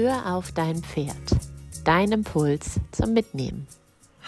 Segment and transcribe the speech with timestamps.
[0.00, 1.16] Hör auf dein Pferd.
[1.82, 3.66] Dein Impuls zum Mitnehmen.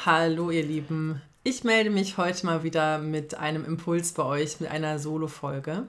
[0.05, 1.23] Hallo ihr Lieben.
[1.45, 5.87] Ich melde mich heute mal wieder mit einem Impuls bei euch, mit einer Solo-Folge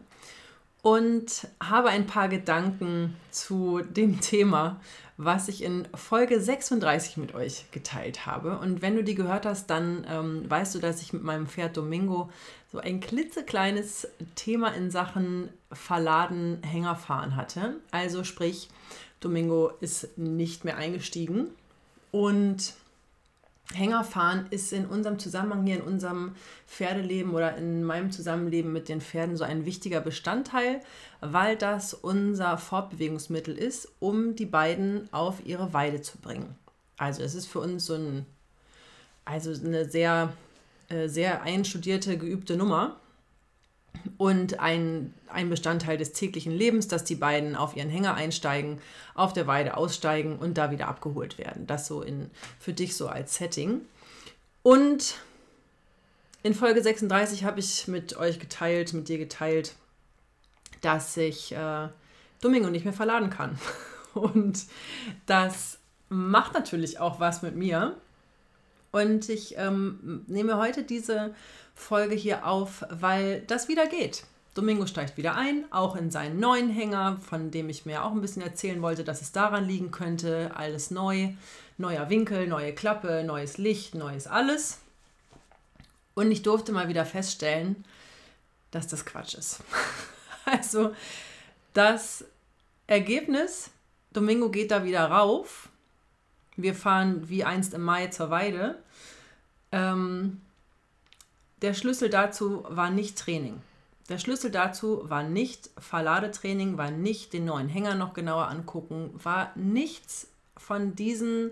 [0.84, 4.80] und habe ein paar Gedanken zu dem Thema,
[5.18, 8.60] was ich in Folge 36 mit euch geteilt habe.
[8.60, 11.76] Und wenn du die gehört hast, dann ähm, weißt du, dass ich mit meinem Pferd
[11.76, 12.30] Domingo
[12.72, 17.76] so ein klitzekleines Thema in Sachen Verladen Hängerfahren hatte.
[17.92, 18.70] Also sprich,
[19.20, 21.50] Domingo ist nicht mehr eingestiegen
[22.12, 22.74] und
[23.74, 26.36] Hängerfahren ist in unserem Zusammenhang hier, in unserem
[26.68, 30.82] Pferdeleben oder in meinem Zusammenleben mit den Pferden so ein wichtiger Bestandteil,
[31.22, 36.56] weil das unser Fortbewegungsmittel ist, um die beiden auf ihre Weide zu bringen.
[36.98, 38.26] Also es ist für uns so ein,
[39.26, 40.34] also eine sehr,
[40.90, 43.01] äh, sehr einstudierte, geübte Nummer
[44.18, 48.80] und ein, ein Bestandteil des täglichen Lebens, dass die beiden auf ihren Hänger einsteigen,
[49.16, 51.68] auf der Weide aussteigen und da wieder abgeholt werden.
[51.68, 53.82] Das so in, für dich so als Setting.
[54.64, 55.16] Und
[56.44, 59.76] in Folge 36 habe ich mit euch geteilt, mit dir geteilt,
[60.82, 61.88] dass ich äh,
[62.42, 63.58] Domingo nicht mehr verladen kann.
[64.14, 64.66] Und
[65.26, 65.80] das
[66.10, 67.98] macht natürlich auch was mit mir.
[68.92, 71.34] Und ich ähm, nehme heute diese
[71.76, 74.24] Folge hier auf, weil das wieder geht.
[74.54, 78.22] Domingo steigt wieder ein, auch in seinen neuen Hänger, von dem ich mir auch ein
[78.22, 80.52] bisschen erzählen wollte, dass es daran liegen könnte.
[80.56, 81.30] Alles neu,
[81.78, 84.80] neuer Winkel, neue Klappe, neues Licht, neues alles.
[86.16, 87.86] Und ich durfte mal wieder feststellen,
[88.72, 89.62] dass das Quatsch ist.
[90.46, 90.94] also
[91.74, 92.26] das
[92.88, 93.72] Ergebnis,
[94.12, 95.70] Domingo geht da wieder rauf.
[96.58, 98.78] Wir fahren wie einst im Mai zur Weide.
[99.72, 100.42] Ähm,
[101.62, 103.62] der Schlüssel dazu war nicht Training.
[104.10, 109.52] Der Schlüssel dazu war nicht Verladetraining, war nicht den neuen Hänger noch genauer angucken, war
[109.56, 111.52] nichts von diesen,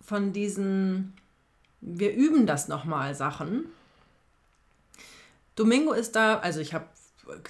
[0.00, 1.12] von diesen,
[1.80, 3.66] wir üben das nochmal Sachen.
[5.56, 6.86] Domingo ist da, also ich habe,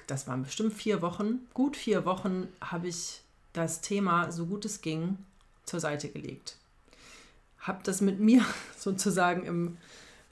[0.07, 3.21] das waren bestimmt vier Wochen, gut vier Wochen habe ich
[3.53, 5.17] das Thema, so gut es ging,
[5.65, 6.57] zur Seite gelegt.
[7.59, 8.43] Habe das mit mir
[8.77, 9.77] sozusagen im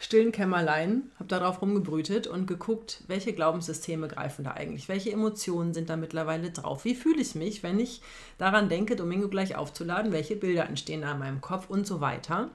[0.02, 5.90] stillen Kämmerlein, habe darauf rumgebrütet und geguckt, welche Glaubenssysteme greifen da eigentlich, welche Emotionen sind
[5.90, 8.02] da mittlerweile drauf, wie fühle ich mich, wenn ich
[8.38, 12.50] daran denke, Domingo gleich aufzuladen, welche Bilder entstehen da in meinem Kopf und so weiter.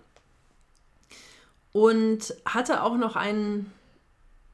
[1.73, 3.71] Und hatte auch noch einen,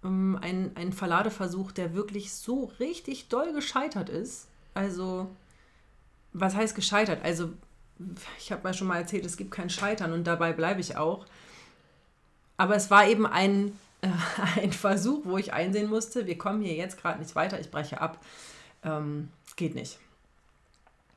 [0.03, 4.49] ähm, einen, einen Verladeversuch, der wirklich so richtig doll gescheitert ist.
[4.75, 5.31] Also,
[6.33, 7.23] was heißt gescheitert?
[7.23, 7.51] Also,
[8.39, 11.27] ich habe mal schon mal erzählt, es gibt kein Scheitern und dabei bleibe ich auch.
[12.61, 13.73] Aber es war eben ein,
[14.03, 14.09] äh,
[14.61, 18.03] ein Versuch, wo ich einsehen musste, wir kommen hier jetzt gerade nicht weiter, ich breche
[18.03, 18.23] ab.
[18.85, 19.99] Ähm, geht nicht.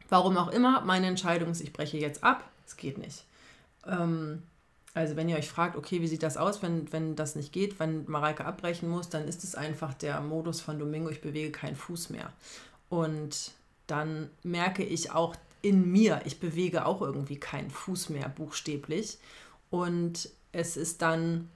[0.07, 3.25] Warum auch immer, meine Entscheidung ist, ich breche jetzt ab, es geht nicht.
[3.85, 4.43] Ähm,
[4.93, 7.77] also wenn ihr euch fragt, okay, wie sieht das aus, wenn, wenn das nicht geht,
[7.77, 11.75] wenn Mareike abbrechen muss, dann ist es einfach der Modus von Domingo, ich bewege keinen
[11.75, 12.31] Fuß mehr.
[12.87, 13.51] Und
[13.87, 19.17] dann merke ich auch in mir, ich bewege auch irgendwie keinen Fuß mehr buchstäblich.
[19.69, 21.49] Und es ist dann,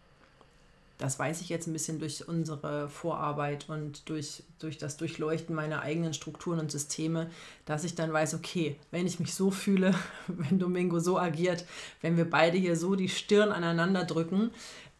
[0.97, 5.81] das weiß ich jetzt ein bisschen durch unsere Vorarbeit und durch, durch das Durchleuchten meiner
[5.81, 7.29] eigenen Strukturen und Systeme,
[7.65, 9.93] dass ich dann weiß, okay, wenn ich mich so fühle,
[10.27, 11.63] wenn Domingo so agiert,
[12.01, 14.51] wenn wir beide hier so die Stirn aneinander drücken,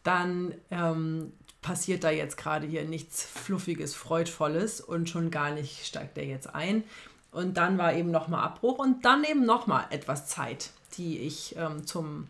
[0.04, 6.16] dann ähm, passiert da jetzt gerade hier nichts Fluffiges, Freudvolles und schon gar nicht steigt
[6.16, 6.84] er jetzt ein.
[7.32, 11.86] Und dann war eben nochmal Abbruch und dann eben nochmal etwas Zeit, die ich ähm,
[11.86, 12.28] zum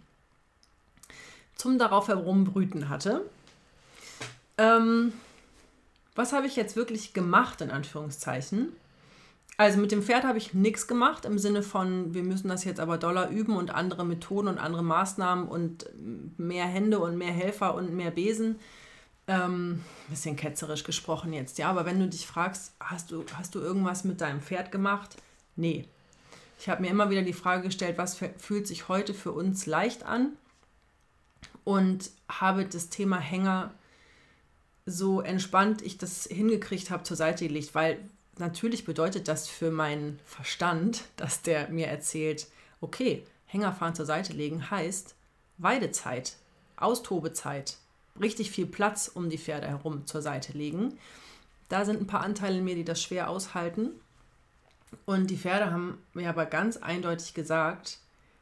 [1.59, 3.29] zum darauf herumbrüten hatte.
[4.57, 5.13] Ähm,
[6.15, 8.73] was habe ich jetzt wirklich gemacht, in Anführungszeichen?
[9.57, 12.79] Also mit dem Pferd habe ich nichts gemacht im Sinne von, wir müssen das jetzt
[12.79, 15.87] aber doller üben und andere Methoden und andere Maßnahmen und
[16.39, 18.61] mehr Hände und mehr Helfer und mehr Besen.
[19.27, 23.59] Ähm, bisschen ketzerisch gesprochen jetzt, ja, aber wenn du dich fragst, hast du, hast du
[23.59, 25.17] irgendwas mit deinem Pferd gemacht?
[25.57, 25.87] Nee.
[26.61, 30.05] Ich habe mir immer wieder die Frage gestellt, was fühlt sich heute für uns leicht
[30.05, 30.33] an
[31.69, 33.75] und habe das Thema Hänger
[34.87, 37.99] so entspannt ich das hingekriegt habe zur Seite gelegt, weil
[38.39, 42.47] natürlich bedeutet das für meinen Verstand, dass der mir erzählt,
[42.81, 45.15] okay, Hängerfahren zur Seite legen heißt
[45.59, 46.37] Weidezeit,
[46.77, 47.77] Austobezeit,
[48.19, 50.99] richtig viel Platz um die Pferde herum zur Seite legen.
[51.69, 53.91] Da sind ein paar Anteile in mir, die das schwer aushalten.
[55.05, 57.99] Und die Pferde haben mir aber ganz eindeutig gesagt,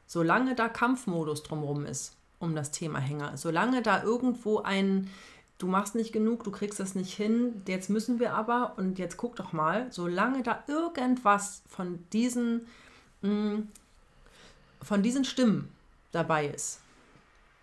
[0.06, 3.36] solange da Kampfmodus drumherum ist, um das Thema Hänger.
[3.36, 5.10] Solange da irgendwo ein,
[5.58, 9.16] du machst nicht genug, du kriegst das nicht hin, jetzt müssen wir aber, und jetzt
[9.16, 12.66] guck doch mal, solange da irgendwas von diesen
[13.22, 13.68] mh, hm,
[14.82, 15.72] von diesen Stimmen
[16.12, 16.80] dabei ist,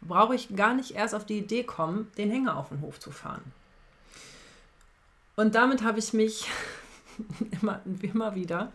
[0.02, 3.12] brauche ich gar nicht erst auf die Idee kommen, den Hänger auf den Hof zu
[3.12, 3.44] fahren.
[5.36, 6.48] Und damit habe ich mich
[7.62, 8.72] immer, immer wieder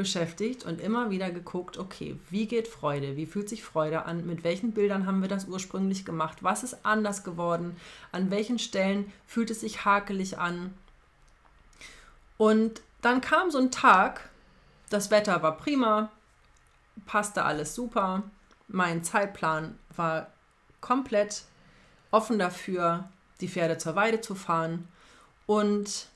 [0.00, 3.18] beschäftigt und immer wieder geguckt, okay, wie geht Freude?
[3.18, 4.24] Wie fühlt sich Freude an?
[4.24, 6.38] Mit welchen Bildern haben wir das ursprünglich gemacht?
[6.40, 7.76] Was ist anders geworden?
[8.10, 10.72] An welchen Stellen fühlt es sich hakelig an?
[12.38, 14.30] Und dann kam so ein Tag,
[14.88, 16.10] das Wetter war prima,
[17.04, 18.22] passte alles super,
[18.68, 20.28] mein Zeitplan war
[20.80, 21.42] komplett
[22.10, 23.10] offen dafür,
[23.42, 24.88] die Pferde zur Weide zu fahren.
[25.44, 26.06] Und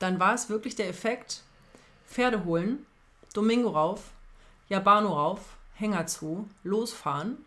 [0.00, 1.42] dann war es wirklich der Effekt,
[2.06, 2.84] Pferde holen,
[3.32, 4.12] Domingo rauf,
[4.68, 5.40] Jabano rauf,
[5.74, 7.38] Hänger zu, losfahren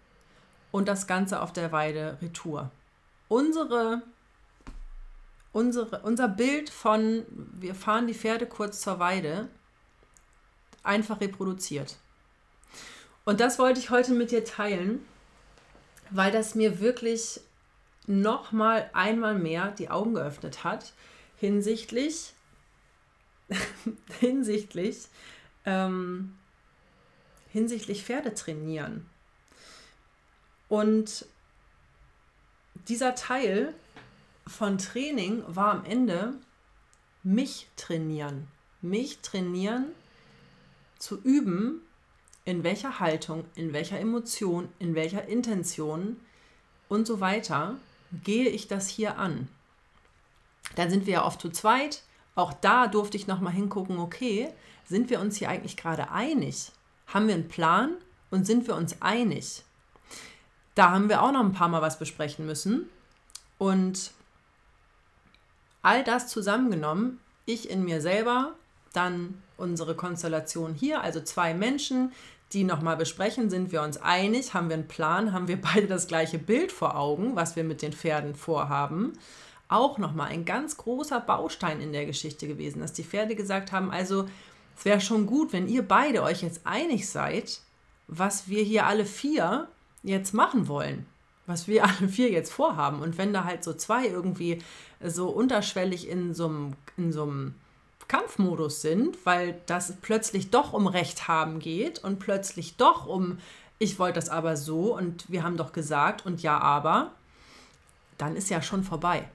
[0.72, 2.72] und das Ganze auf der Weide retour.
[3.28, 4.02] Unsere,
[5.52, 9.50] unsere, unser Bild von, wir fahren die Pferde kurz zur Weide,
[10.84, 11.98] einfach reproduziert.
[13.26, 15.06] Und das wollte ich heute mit dir teilen,
[16.10, 17.40] weil das mir wirklich
[18.06, 20.94] noch mal einmal mehr die Augen geöffnet hat
[21.38, 22.34] hinsichtlich
[24.20, 25.08] hinsichtlich
[25.66, 26.38] ähm,
[27.50, 29.06] hinsichtlich Pferde trainieren.
[30.70, 31.26] Und
[32.88, 33.74] dieser Teil
[34.48, 36.34] von Training war am Ende
[37.24, 38.48] mich trainieren.
[38.82, 39.86] Mich trainieren
[41.00, 41.82] zu üben,
[42.46, 46.18] in welcher Haltung, in welcher Emotion, in welcher Intention
[46.90, 47.78] und so weiter
[48.24, 49.48] gehe ich das hier an.
[50.76, 52.04] Dann sind wir ja oft zu zweit.
[52.36, 54.52] Auch da durfte ich nochmal hingucken, okay,
[54.86, 56.72] sind wir uns hier eigentlich gerade einig?
[57.08, 57.96] Haben wir einen Plan
[58.32, 59.64] und sind wir uns einig?
[60.76, 62.90] Da haben wir auch noch ein paar Mal was besprechen müssen.
[63.60, 64.12] Und
[65.84, 68.54] all das zusammengenommen, ich in mir selber,
[68.94, 72.12] dann unsere Konstellation hier, also zwei Menschen,
[72.54, 76.08] die nochmal besprechen, sind wir uns einig, haben wir einen Plan, haben wir beide das
[76.08, 79.14] gleiche Bild vor Augen, was wir mit den Pferden vorhaben.
[79.74, 83.90] Auch nochmal ein ganz großer Baustein in der Geschichte gewesen, dass die Pferde gesagt haben,
[83.90, 84.28] also
[84.78, 87.60] es wäre schon gut, wenn ihr beide euch jetzt einig seid,
[88.08, 89.68] was wir hier alle vier
[90.04, 91.08] jetzt machen wollen,
[91.48, 93.00] was wir alle vier jetzt vorhaben.
[93.00, 94.62] Und wenn da halt so zwei irgendwie
[95.04, 97.56] so unterschwellig in so einem,
[98.08, 103.40] Kampfmodus sind, weil das plötzlich doch um Recht haben geht und plötzlich doch um,
[103.80, 107.14] ich wollte das aber so und wir haben doch gesagt und ja, aber,
[108.20, 109.28] dann ist ja schon vorbei.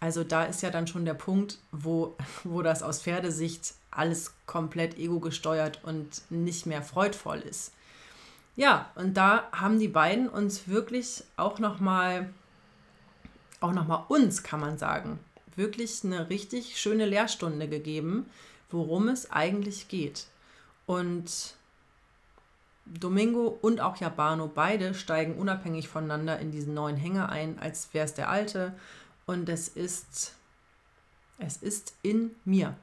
[0.00, 4.98] Also da ist ja dann schon der Punkt, wo, wo das aus Pferdesicht alles komplett
[4.98, 7.72] ego gesteuert und nicht mehr freudvoll ist.
[8.56, 12.30] Ja, und da haben die beiden uns wirklich auch nochmal,
[13.60, 15.18] auch nochmal uns, kann man sagen,
[15.56, 18.26] wirklich eine richtig schöne Lehrstunde gegeben,
[18.70, 20.26] worum es eigentlich geht.
[20.86, 21.54] Und
[22.86, 28.04] Domingo und auch Jabano, beide steigen unabhängig voneinander in diesen neuen Hänger ein, als wäre
[28.04, 28.74] es der alte.
[29.26, 30.34] Und es ist,
[31.38, 32.76] es ist in mir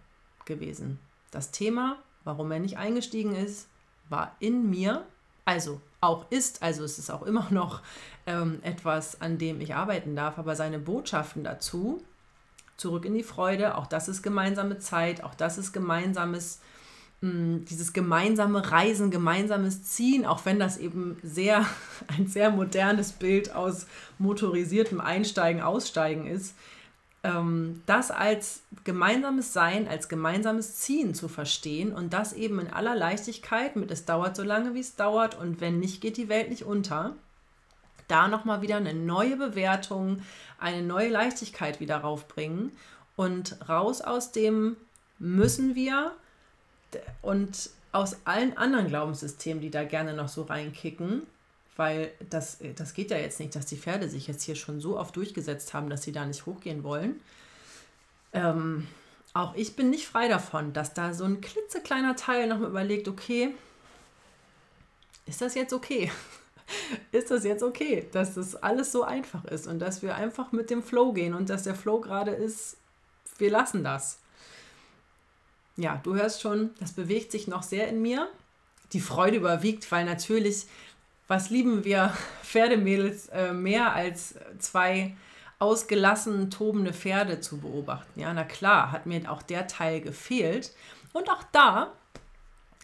[0.45, 0.99] gewesen.
[1.31, 3.67] Das Thema, warum er nicht eingestiegen ist,
[4.09, 5.05] war in mir,
[5.45, 7.81] also auch ist, also es ist auch immer noch
[8.25, 12.03] ähm, etwas, an dem ich arbeiten darf, aber seine Botschaften dazu,
[12.77, 13.75] zurück in die Freude.
[13.75, 16.61] Auch das ist gemeinsame Zeit, auch das ist gemeinsames,
[17.21, 21.65] mm, dieses gemeinsame Reisen, gemeinsames Ziehen, auch wenn das eben sehr,
[22.17, 23.87] ein sehr modernes Bild aus
[24.17, 26.55] motorisiertem Einsteigen, Aussteigen ist.
[27.23, 32.95] Ähm, das als gemeinsames Sein, als gemeinsames Ziehen zu verstehen und das eben in aller
[32.95, 36.49] Leichtigkeit mit es dauert so lange, wie es dauert und wenn nicht, geht die Welt
[36.49, 37.15] nicht unter
[38.07, 40.21] da nochmal wieder eine neue Bewertung,
[40.59, 42.71] eine neue Leichtigkeit wieder raufbringen
[43.15, 44.77] und raus aus dem
[45.19, 46.11] müssen wir
[47.21, 51.23] und aus allen anderen Glaubenssystemen, die da gerne noch so reinkicken,
[51.75, 54.97] weil das, das geht ja jetzt nicht, dass die Pferde sich jetzt hier schon so
[54.97, 57.19] oft durchgesetzt haben, dass sie da nicht hochgehen wollen.
[58.33, 58.87] Ähm,
[59.33, 63.53] auch ich bin nicht frei davon, dass da so ein klitzekleiner Teil nochmal überlegt, okay,
[65.25, 66.11] ist das jetzt okay?
[67.11, 70.69] ist das jetzt okay, dass das alles so einfach ist und dass wir einfach mit
[70.69, 72.77] dem Flow gehen und dass der Flow gerade ist,
[73.37, 74.19] wir lassen das.
[75.77, 78.27] Ja, du hörst schon, das bewegt sich noch sehr in mir.
[78.93, 80.65] Die Freude überwiegt, weil natürlich,
[81.27, 85.15] was lieben wir Pferdemädels äh, mehr als zwei
[85.59, 88.19] ausgelassen tobende Pferde zu beobachten.
[88.19, 90.71] Ja, na klar, hat mir auch der Teil gefehlt.
[91.13, 91.93] Und auch da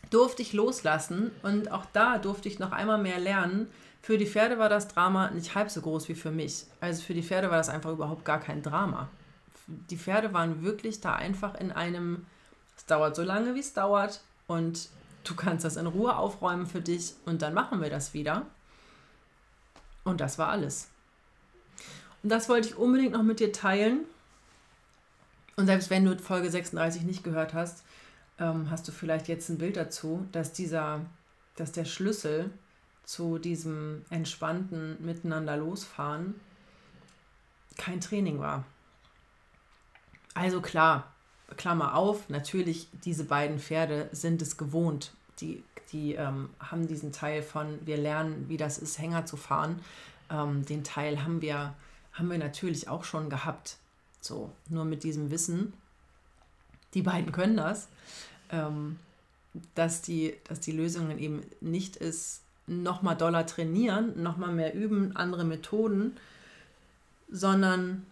[0.10, 3.68] durfte ich loslassen und auch da durfte ich noch einmal mehr lernen.
[4.02, 6.66] Für die Pferde war das Drama nicht halb so groß wie für mich.
[6.82, 9.08] Also für die Pferde war das einfach überhaupt gar kein Drama.
[9.68, 12.26] Die Pferde waren wirklich da einfach in einem,
[12.78, 14.90] es dauert so lange, wie es dauert und
[15.24, 18.46] Du kannst das in Ruhe aufräumen für dich und dann machen wir das wieder.
[20.04, 20.90] Und das war alles.
[22.22, 24.02] Und das wollte ich unbedingt noch mit dir teilen.
[25.56, 27.84] Und selbst wenn du Folge 36 nicht gehört hast,
[28.38, 31.02] ähm, hast du vielleicht jetzt ein Bild dazu, dass dieser,
[31.56, 32.50] dass der Schlüssel
[33.06, 36.36] zu diesem entspannten Miteinander losfahren
[37.78, 38.66] kein Training war.
[40.34, 41.13] Also klar,
[41.58, 45.14] Klammer auf, natürlich, diese beiden Pferde sind es gewohnt.
[45.40, 49.80] Die, die ähm, haben diesen Teil von, wir lernen, wie das ist, Hänger zu fahren.
[50.30, 51.74] Ähm, den Teil haben wir,
[52.14, 53.78] haben wir natürlich auch schon gehabt.
[54.22, 55.74] So, nur mit diesem Wissen,
[56.94, 57.90] die beiden können das,
[58.52, 58.98] ähm,
[59.76, 65.44] dass, die, dass die Lösung eben nicht ist, nochmal doller trainieren, nochmal mehr üben, andere
[65.44, 66.16] Methoden,
[67.30, 68.06] sondern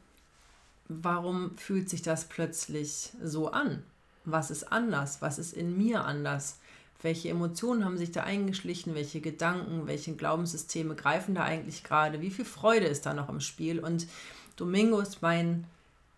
[1.02, 3.84] warum fühlt sich das plötzlich so an?
[4.26, 5.22] Was ist anders?
[5.22, 6.58] Was ist in mir anders?
[7.02, 8.94] Welche Emotionen haben sich da eingeschlichen?
[8.94, 12.22] Welche Gedanken, welche Glaubenssysteme greifen da eigentlich gerade?
[12.22, 13.80] Wie viel Freude ist da noch im Spiel?
[13.80, 14.08] Und
[14.56, 15.66] Domingo ist mein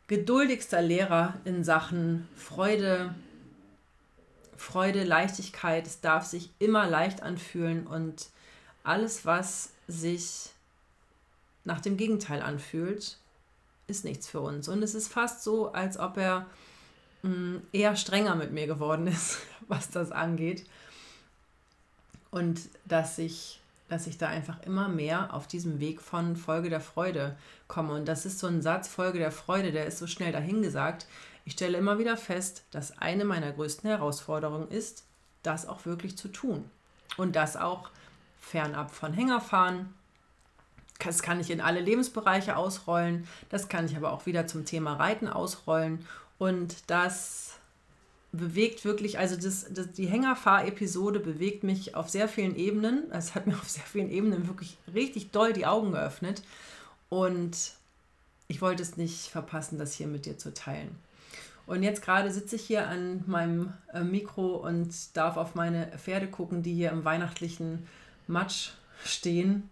[0.08, 3.16] geduldigster Lehrer in Sachen Freude,
[4.58, 5.88] Freude, Leichtigkeit.
[5.88, 8.28] Es darf sich immer leicht anfühlen und
[8.84, 10.50] alles, was sich
[11.64, 13.18] nach dem Gegenteil anfühlt,
[13.88, 14.68] ist nichts für uns.
[14.68, 16.46] Und es ist fast so, als ob er
[17.24, 20.66] mh, mm, eher strenger mit mir geworden ist, was das angeht.
[22.32, 26.82] Und dass ich, dass ich da einfach immer mehr auf diesem Weg von Folge der
[26.82, 27.36] Freude
[27.68, 27.94] komme.
[27.94, 31.06] Und das ist so ein Satz, Folge der Freude, der ist so schnell dahingesagt.
[31.46, 35.04] Ich stelle immer wieder fest, dass eine meiner größten Herausforderungen ist,
[35.44, 36.70] das auch wirklich zu tun.
[37.18, 37.90] Und das auch
[38.40, 39.94] fernab von Hängerfahren,
[41.00, 43.28] das kann ich in alle Lebensbereiche ausrollen.
[43.50, 46.06] Das kann ich aber auch wieder zum Thema Reiten ausrollen.
[46.38, 47.60] Und das
[48.32, 53.12] bewegt wirklich, also das, das, die Hängerfahr-Episode bewegt mich auf sehr vielen Ebenen.
[53.12, 56.42] Es hat mir auf sehr vielen Ebenen wirklich richtig doll die Augen geöffnet.
[57.10, 57.74] Und
[58.48, 60.98] ich wollte es nicht verpassen, das hier mit dir zu teilen.
[61.66, 66.28] Und jetzt gerade sitze ich hier an meinem äh, Mikro und darf auf meine Pferde
[66.28, 67.88] gucken, die hier im weihnachtlichen
[68.28, 68.72] Matsch
[69.06, 69.70] stehen.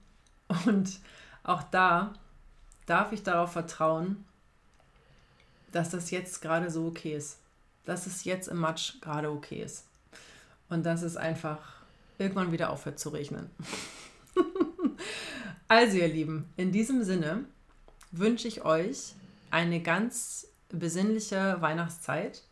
[0.65, 0.99] Und
[1.43, 2.13] auch da
[2.85, 4.25] darf ich darauf vertrauen,
[5.71, 7.39] dass das jetzt gerade so okay ist.
[7.85, 9.85] Dass es jetzt im Matsch gerade okay ist.
[10.69, 11.59] Und dass es einfach
[12.17, 13.49] irgendwann wieder aufhört zu regnen.
[15.67, 17.45] also ihr Lieben, in diesem Sinne
[18.11, 19.15] wünsche ich euch
[19.49, 22.43] eine ganz besinnliche Weihnachtszeit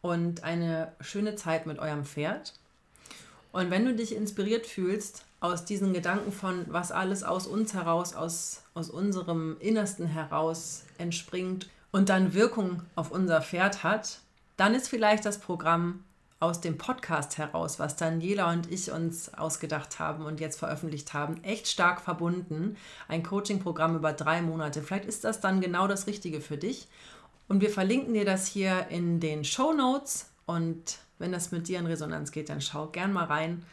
[0.00, 2.54] und eine schöne Zeit mit eurem Pferd.
[3.52, 8.14] Und wenn du dich inspiriert fühlst, aus diesen Gedanken von, was alles aus uns heraus,
[8.14, 14.20] aus, aus unserem Innersten heraus entspringt und dann Wirkung auf unser Pferd hat,
[14.56, 16.04] dann ist vielleicht das Programm
[16.38, 21.42] aus dem Podcast heraus, was Daniela und ich uns ausgedacht haben und jetzt veröffentlicht haben,
[21.42, 22.76] echt stark verbunden.
[23.08, 24.82] Ein Coaching-Programm über drei Monate.
[24.82, 26.86] Vielleicht ist das dann genau das Richtige für dich.
[27.48, 30.30] Und wir verlinken dir das hier in den Show Notes.
[30.46, 33.64] Und wenn das mit dir in Resonanz geht, dann schau gern mal rein.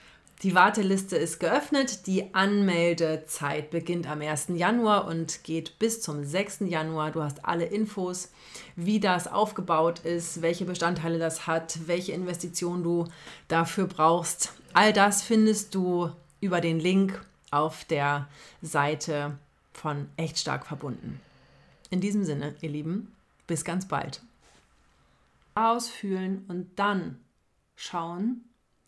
[0.41, 2.07] Die Warteliste ist geöffnet.
[2.07, 4.47] Die Anmeldezeit beginnt am 1.
[4.53, 6.61] Januar und geht bis zum 6.
[6.61, 7.11] Januar.
[7.11, 8.31] Du hast alle Infos,
[8.77, 13.05] wie das aufgebaut ist, welche Bestandteile das hat, welche Investitionen du
[13.49, 14.53] dafür brauchst.
[14.71, 17.19] All das findest du über den Link
[17.51, 18.29] auf der
[18.61, 19.37] Seite
[19.73, 21.19] von Echt stark verbunden.
[21.89, 23.13] In diesem Sinne, ihr Lieben,
[23.45, 24.21] bis ganz bald.
[25.53, 27.19] Ausfühlen und dann
[27.75, 28.45] schauen,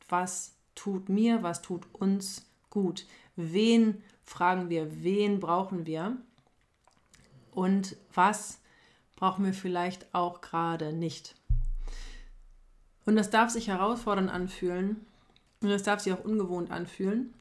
[0.07, 3.05] was tut mir, was tut uns gut.
[3.35, 6.17] Wen fragen wir, wen brauchen wir
[7.51, 8.59] und was
[9.15, 11.35] brauchen wir vielleicht auch gerade nicht.
[13.05, 15.05] Und das darf sich herausfordernd anfühlen
[15.61, 17.33] und das darf sich auch ungewohnt anfühlen.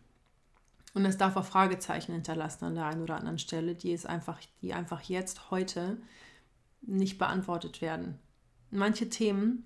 [0.93, 4.41] Und es darf auch Fragezeichen hinterlassen an der einen oder anderen Stelle, die, es einfach,
[4.61, 5.99] die einfach jetzt, heute
[6.83, 8.19] nicht beantwortet werden.
[8.71, 9.65] Manche Themen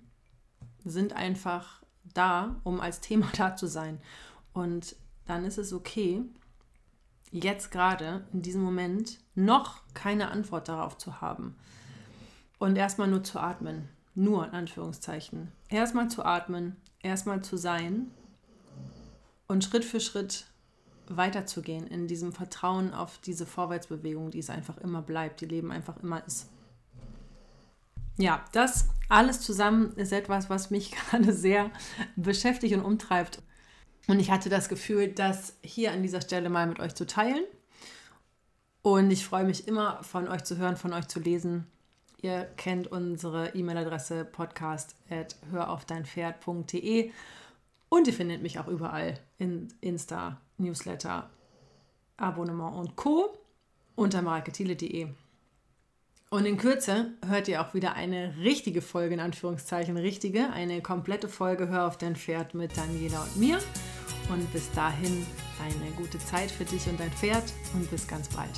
[0.83, 1.81] sind einfach
[2.15, 3.99] da, um als Thema da zu sein.
[4.53, 4.95] Und
[5.25, 6.23] dann ist es okay,
[7.31, 11.55] jetzt gerade in diesem Moment noch keine Antwort darauf zu haben.
[12.57, 13.89] Und erstmal nur zu atmen.
[14.17, 15.51] Nur in Anführungszeichen.
[15.67, 18.11] Erstmal zu atmen, erstmal zu sein
[19.47, 20.45] und Schritt für Schritt
[21.07, 26.01] weiterzugehen in diesem Vertrauen auf diese Vorwärtsbewegung, die es einfach immer bleibt, die Leben einfach
[26.01, 26.49] immer ist.
[28.17, 31.69] Ja, das alles zusammen ist etwas, was mich gerade sehr
[32.15, 33.43] beschäftigt und umtreibt.
[34.07, 37.43] Und ich hatte das Gefühl, das hier an dieser Stelle mal mit euch zu teilen.
[38.81, 41.65] Und ich freue mich immer, von euch zu hören, von euch zu lesen.
[42.21, 47.11] Ihr kennt unsere E-Mail-Adresse podcast.höraufdeinpferd.de.
[47.89, 51.29] Und ihr findet mich auch überall in Insta, Newsletter,
[52.17, 53.35] Abonnement und Co.
[53.95, 55.07] unter marketile.de.
[56.29, 61.29] Und in Kürze hört ihr auch wieder eine richtige Folge, in Anführungszeichen richtige, eine komplette
[61.29, 63.59] Folge Hör auf dein Pferd mit Daniela und mir.
[64.29, 65.25] Und bis dahin
[65.61, 68.49] eine gute Zeit für dich und dein Pferd und bis ganz bald.